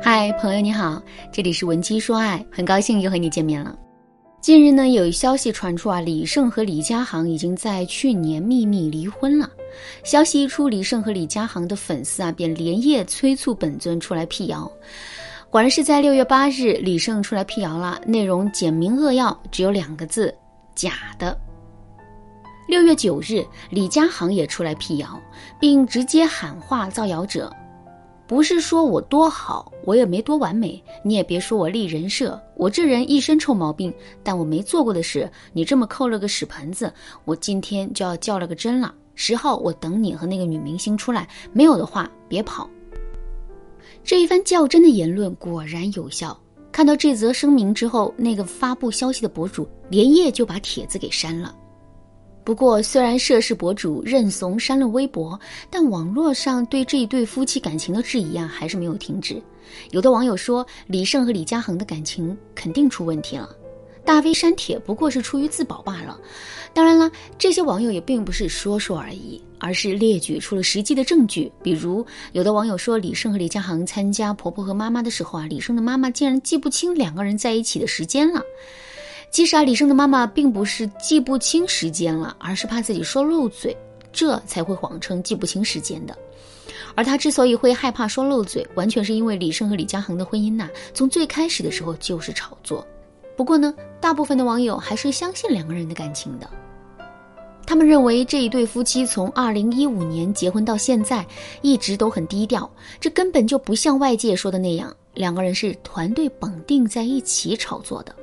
[0.00, 3.76] 嗨，朋友你好，这里是文姬说爱，很高兴又和你见面了。
[4.40, 9.50] 近日呢，有消息传出啊，李晟和李佳航已经在去年秘密离婚了。
[10.04, 14.70] 消息一出，李晟和李佳航的粉丝啊，便连夜催促本尊出来辟谣。
[15.50, 20.32] 果然是在六月八日，李晟出来辟谣了，内容简明扼要，只有两个字：
[20.76, 21.36] 假的。
[22.68, 25.20] 六月九日，李佳航也出来辟谣，
[25.58, 27.52] 并直接喊话造谣者。
[28.28, 36.92] 不是说我多好，我也没多完美，你也别说我立人设，我这人一身臭毛病，但我没做过的事，你这么扣了个屎盆子，
[37.24, 38.94] 我今天就要较了个真了。
[39.14, 42.68] 十号我等你和那个女明星出来，没有的话别跑。
[44.04, 46.38] 这一番较真的言论果然有效。
[46.70, 51.56] 看到这则声明之后，那个发布消息的博主连夜就把帖子给删了。
[52.48, 55.38] 不过，虽然涉事博主认怂删了微博，
[55.68, 59.38] 但网络上对这一对夫妻感情的质疑啊，还是没有停止。
[59.90, 63.54] 有的网友说，李晟和李佳航的感情肯定出问题了。
[64.02, 66.18] 大 V 删帖不过是出于自保罢了。
[66.72, 71.52] 当然了，这些网友也并不是说说而已，而是列举出了实际的证据。
[71.62, 78.40] 比如，有的网友说，李晟和李佳航参加婆婆和妈妈的时候啊，李晟的妈妈竟然记不清两个人在一起的时间了。
[79.30, 83.76] 其实啊，李胜的妈妈并不是记不清时间了，而是怕自己说漏嘴，
[84.12, 86.16] 这才会谎称记不清时间的。
[86.94, 92.84] 而他之所以会害怕说漏嘴，完全是因为李胜和李佳恒的婚姻呐，从最开始的时候就是炒作。
[93.36, 96.50] 不过呢，大部分的网友还是相信两个人的感情的。
[97.64, 101.24] 他们认为这一对夫妻从二零一五年结婚到现在，
[101.60, 108.14] 一直都很低调，这根本就不像外界说的那样，两个人是团队绑定在一起炒作的。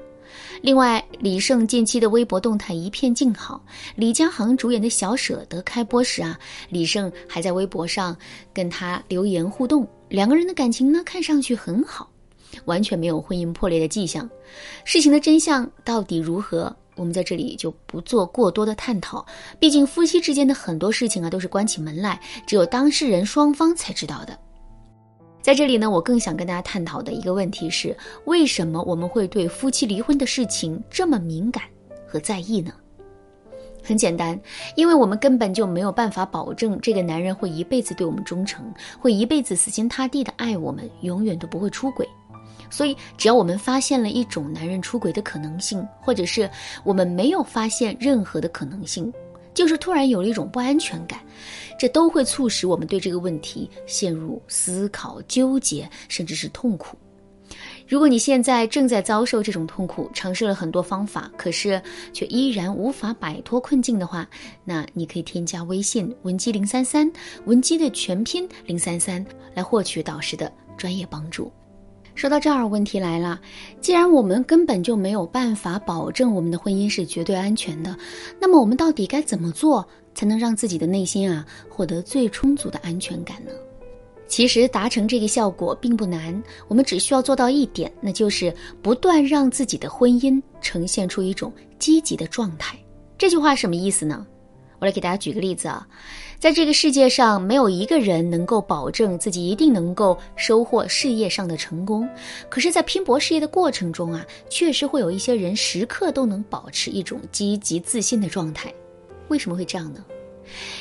[0.61, 3.63] 另外，李晟近期的微博动态一片静好。
[3.95, 8.15] 李佳航主演的小舍得开播时啊，李晟还在微博上
[8.53, 12.09] 跟他留言互动，两个人的感情呢看上去很好，
[12.65, 14.29] 完全没有婚姻破裂的迹象。
[14.83, 19.25] 事情的真相到底如何，我们在这里就不做过多的探讨。
[19.59, 24.39] 毕竟夫妻之间的很多事情啊都是关起门来，只有当事人双方才知道的。
[25.45, 27.95] 在这里呢，我更想跟大家探讨的一个问题是：
[28.25, 31.65] 为什么我们会对夫妻离婚的事情这么敏感
[32.07, 32.73] 和在意呢？
[33.83, 34.41] 很简单，
[34.75, 38.65] 因为我们根本就没有办法保证这个男人会一辈子对我们忠诚，
[38.99, 42.09] 会一辈子死心塌地的爱我们，永远都不会出轨。
[42.71, 46.49] 所以，只要我们发现了一种男人出轨的可能性，或者是
[46.83, 49.13] 我们没有发现任何的可能性。
[49.55, 51.19] 就是突然有了一种不安全感，
[51.79, 56.95] 这都会促使我们对这个问题陷入思考、纠结，甚至是痛苦。
[57.87, 64.27] 如果你现在正在遭受这种痛苦，尝试了很多方法，可是却依然无法摆脱困境的话，
[64.63, 67.09] 那你可以添加微信文姬零三三，
[67.45, 69.23] 文姬的全拼零三三，
[69.53, 71.51] 来获取导师的专业帮助。
[72.15, 73.39] 说到这儿，问题来了。
[73.81, 77.95] 既然我们根本就没有办法保证我们的婚姻是绝对安全的，
[78.39, 83.51] 那么我们到底该怎么做才能让自己的内心啊获得最充足的安全感呢？
[84.27, 92.75] 其实达成这个效果并不难，我们只需要做到一点，那就是不断让自己的婚姻呈现出一种积极的状态。
[93.17, 94.25] 这句话什么意思呢？
[94.79, 95.87] 我来给大家举个例子啊。
[96.37, 102.07] 在这个世界上，没有一个人能够保证自己一定能够收获事业上的成功。
[102.49, 108.71] 可是，在拼搏事业的过程中啊，确实会有一些人时刻都能保持一种积极自信的状态。
[109.29, 110.03] 为什么会这样呢？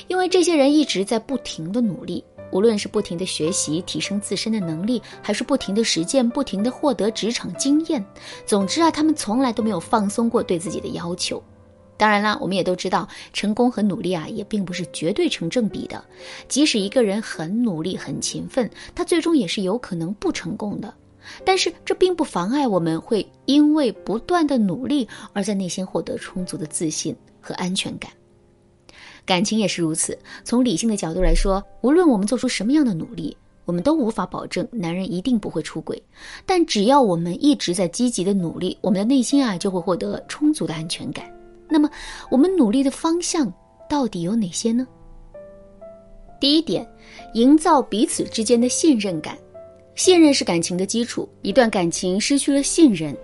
[0.08, 8.04] 因为这些人一直在不停的努力，无论是不停的学习提升自身的能力，还是不停的实践，不停的获得职场经验。
[8.44, 11.42] 总之啊，他们从来都没有放松过对自己的要求。
[11.96, 16.04] 当然啦，我们也都知道，成功和努力啊，也并不是绝对成正比的。
[16.48, 20.92] 即使一个人很努力、很勤奋，他最终也是有可能不成功的。
[21.44, 28.10] 但是这并不妨碍我们会因为不断的努力而在内心获得充足的自信和安全感。
[29.24, 30.18] 感情也是如此。
[30.44, 36.02] 从理性的角度来说，无论我们做出什么样的努力，我们都无法保证男人一定不会出轨。
[36.44, 41.24] 但只要我们一直在积极的努力，我们的内心啊就会获得充足的安全感。
[41.68, 41.88] 那么，
[42.30, 43.52] 我们努力的方向
[43.88, 44.86] 到底有哪些呢？
[46.40, 46.86] 第一点，
[47.32, 49.36] 营造彼此之间的信任感。
[49.94, 53.16] 信任是感情的基础，一段感情失去了信任，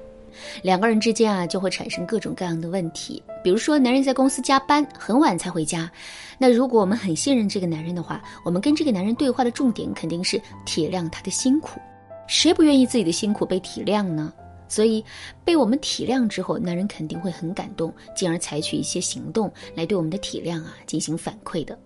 [0.63, 3.23] 两个人之间啊就会产生各种各样的问题。
[3.43, 5.91] 比如说，男人在公司加班很晚才回家，
[6.39, 11.81] 那如果我们很信任这个男人的话，我们跟这个男人对话的重点肯定是体谅他的辛苦。
[12.29, 14.33] 谁不愿意自己的辛苦被体谅呢？
[14.71, 15.05] 所以，
[15.45, 21.79] 被我们体谅之后，男人肯定会很感动，进而采取一些行动来对我们的体谅啊进行反馈的。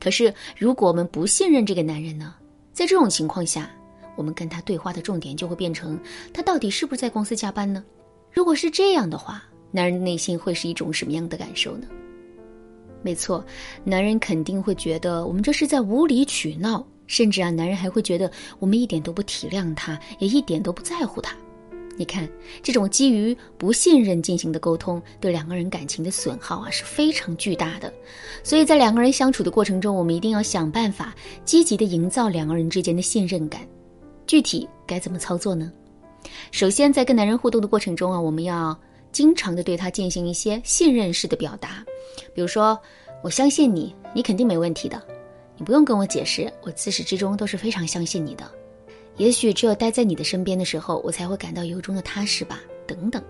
[0.00, 2.34] 可是，如果我们不信任这个男人呢？
[2.72, 3.70] 在这种情况下，
[4.16, 6.00] 我们跟他对话的重点就会变成
[6.32, 7.84] 他到底是不是在公司加班呢？
[8.32, 11.86] 如果是这样的话，男人内心会是一种什么样的感受呢？
[13.02, 13.44] 没错，
[13.84, 21.36] 男人肯定会觉得我们这是在无理取闹，甚至啊，男人还会觉得我们一点都不体谅他，也一点都不在乎他。
[22.00, 22.26] 你看，
[22.62, 27.92] 这种基于不信任进行的沟通，对两个人感情的损耗啊是非常巨大的。
[28.42, 31.14] 所以在两个人相处的过程中，我们一定要想办法
[31.44, 33.68] 积极的营造两个人之间的信任感。
[34.26, 35.70] 具体该怎么操作呢？
[36.50, 38.74] 首先，在跟男人互动的过程中啊，我们要
[39.12, 41.84] 经常的对他进行一些信任式的表达，
[42.34, 42.80] 比如说，
[43.22, 45.02] 我相信你，你肯定没问题的，
[45.58, 48.50] 你不用跟我解释，我自始至终都是非常相信你的。
[49.20, 52.58] 也许只有待在你的身边的时候，我才会感到由衷的踏实吧。
[52.86, 53.22] 等等，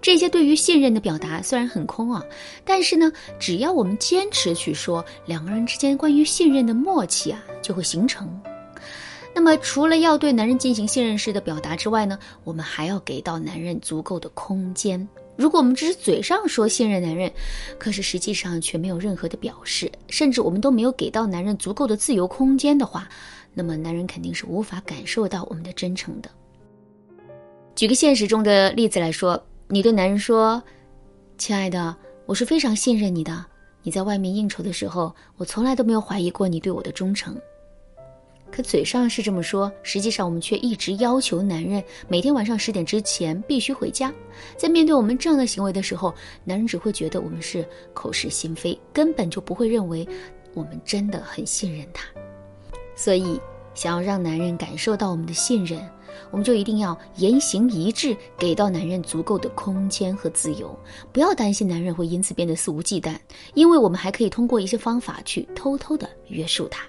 [0.00, 2.24] 这些对于信任的表达虽然很空啊，
[2.64, 8.28] 但是呢，只要我们坚持去说，两个人之间关于信任的默契啊，就会形成。
[9.32, 15.08] 那么，除了要对男人进行信任式的表达之外呢，我们还要给到男人足够的空间。
[15.36, 17.32] 如果我们只是嘴上说信任男人，
[17.78, 23.08] 可是实际上却没有任何的表示，甚至我们都没有给到男人足够的自由空间的话，
[23.54, 26.30] 那么男人肯定是无法感受到我们的真诚的。
[27.74, 30.62] 举个现实中的例子来说，你对男人说
[31.38, 31.96] ：“亲爱的，
[32.26, 33.44] 我是非常信任你的。
[33.82, 37.36] 你在外面应酬的时候，我从来都没有怀疑过你对我的忠诚。”
[38.52, 44.12] 可嘴上是这么说，实际上我们却一直要求男人每天晚上十点之前必须回家。
[44.58, 46.14] 在面对我们这样的行为的时候，
[46.44, 50.06] 男人只会觉得我们是口是心非，根本就不会认为
[50.52, 52.06] 我们真的很信任他。
[52.94, 53.40] 所以，
[53.74, 55.80] 想要让男人感受到我们的信任，
[56.30, 60.78] 我们就一定要言行一致，给到男人足够的空间和自由。
[61.12, 63.16] 不要担心男人会因此变得肆无忌惮，
[63.54, 66.84] 因为我们还可以通过一些方法去偷偷的约束他。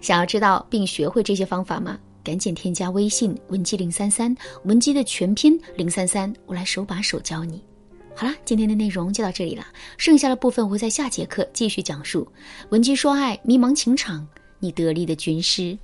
[0.00, 1.98] 想要知道并学会这些方法吗？
[2.22, 7.62] 赶紧添加微信文姬零三三，文姬的全拼零三三，我来手把手教你。
[8.16, 9.64] 好了，今天的内容就到这里了，
[9.96, 12.26] 剩下的部分我会在下节课继续讲述。
[12.70, 14.26] 文姬说爱，迷茫情场，
[14.66, 15.78] 你得力的军师。